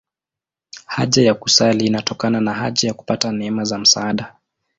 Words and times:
Haja 0.85 1.21
ya 1.23 1.33
kusali 1.33 1.85
inatokana 1.85 2.41
na 2.41 2.53
haja 2.53 2.87
ya 2.87 2.93
kupata 2.93 3.31
neema 3.31 3.63
za 3.63 3.79
msaada. 3.79 4.35